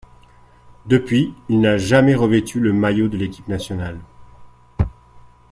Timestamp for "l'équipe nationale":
3.17-3.99